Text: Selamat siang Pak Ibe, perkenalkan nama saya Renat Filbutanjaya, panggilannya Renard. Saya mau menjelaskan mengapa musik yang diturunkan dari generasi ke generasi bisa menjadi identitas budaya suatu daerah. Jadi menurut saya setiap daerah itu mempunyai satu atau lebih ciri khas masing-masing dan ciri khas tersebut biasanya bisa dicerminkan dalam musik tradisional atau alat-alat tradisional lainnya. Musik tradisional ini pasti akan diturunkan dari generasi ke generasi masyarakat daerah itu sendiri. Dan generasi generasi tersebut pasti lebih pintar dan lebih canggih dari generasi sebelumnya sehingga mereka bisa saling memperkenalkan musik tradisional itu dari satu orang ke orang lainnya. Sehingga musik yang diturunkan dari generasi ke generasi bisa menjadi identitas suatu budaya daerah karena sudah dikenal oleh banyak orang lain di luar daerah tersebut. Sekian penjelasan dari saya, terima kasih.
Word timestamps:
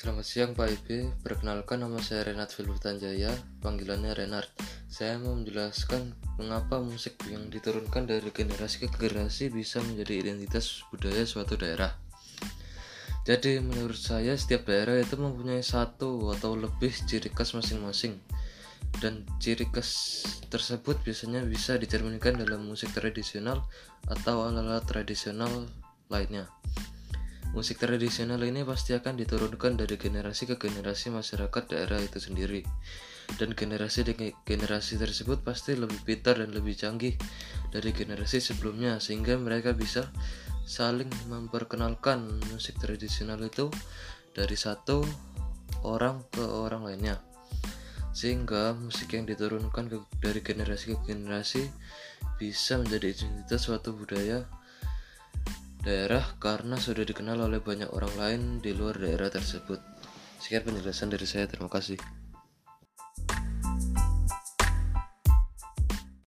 Selamat 0.00 0.24
siang 0.24 0.56
Pak 0.56 0.68
Ibe, 0.80 1.12
perkenalkan 1.20 1.84
nama 1.84 2.00
saya 2.00 2.32
Renat 2.32 2.56
Filbutanjaya, 2.56 3.36
panggilannya 3.60 4.16
Renard. 4.16 4.48
Saya 4.88 5.20
mau 5.20 5.36
menjelaskan 5.36 6.16
mengapa 6.40 6.80
musik 6.80 7.20
yang 7.28 7.52
diturunkan 7.52 8.08
dari 8.08 8.32
generasi 8.32 8.80
ke 8.80 8.88
generasi 8.96 9.52
bisa 9.52 9.76
menjadi 9.84 10.24
identitas 10.24 10.88
budaya 10.88 11.28
suatu 11.28 11.60
daerah. 11.60 11.92
Jadi 13.28 13.60
menurut 13.60 14.00
saya 14.00 14.32
setiap 14.40 14.72
daerah 14.72 14.96
itu 14.96 15.20
mempunyai 15.20 15.60
satu 15.60 16.32
atau 16.32 16.56
lebih 16.56 16.96
ciri 17.04 17.28
khas 17.28 17.52
masing-masing 17.52 18.16
dan 19.04 19.28
ciri 19.36 19.68
khas 19.68 20.24
tersebut 20.48 20.96
biasanya 21.04 21.44
bisa 21.44 21.76
dicerminkan 21.76 22.40
dalam 22.40 22.64
musik 22.64 22.88
tradisional 22.96 23.68
atau 24.08 24.48
alat-alat 24.48 24.80
tradisional 24.88 25.68
lainnya. 26.08 26.48
Musik 27.50 27.82
tradisional 27.82 28.38
ini 28.46 28.62
pasti 28.62 28.94
akan 28.94 29.18
diturunkan 29.18 29.74
dari 29.74 29.98
generasi 29.98 30.46
ke 30.46 30.54
generasi 30.54 31.10
masyarakat 31.10 31.62
daerah 31.66 31.98
itu 31.98 32.22
sendiri. 32.22 32.62
Dan 33.34 33.58
generasi 33.58 34.06
generasi 34.46 34.94
tersebut 34.98 35.42
pasti 35.42 35.74
lebih 35.74 35.98
pintar 36.06 36.38
dan 36.38 36.54
lebih 36.54 36.78
canggih 36.78 37.18
dari 37.74 37.90
generasi 37.90 38.38
sebelumnya 38.38 39.02
sehingga 39.02 39.34
mereka 39.34 39.74
bisa 39.74 40.14
saling 40.62 41.10
memperkenalkan 41.26 42.38
musik 42.54 42.78
tradisional 42.78 43.42
itu 43.42 43.66
dari 44.30 44.54
satu 44.54 45.02
orang 45.82 46.22
ke 46.30 46.46
orang 46.46 46.86
lainnya. 46.86 47.18
Sehingga 48.14 48.78
musik 48.78 49.18
yang 49.18 49.26
diturunkan 49.26 49.90
dari 50.22 50.38
generasi 50.38 50.94
ke 50.94 51.02
generasi 51.02 51.66
bisa 52.38 52.78
menjadi 52.78 53.10
identitas 53.10 53.66
suatu 53.66 53.90
budaya 53.94 54.46
daerah 55.80 56.36
karena 56.36 56.76
sudah 56.76 57.04
dikenal 57.04 57.40
oleh 57.40 57.60
banyak 57.60 57.88
orang 57.92 58.14
lain 58.20 58.40
di 58.60 58.76
luar 58.76 59.00
daerah 59.00 59.32
tersebut. 59.32 59.80
Sekian 60.40 60.64
penjelasan 60.64 61.12
dari 61.12 61.26
saya, 61.28 61.48
terima 61.48 61.68
kasih. 61.68 62.00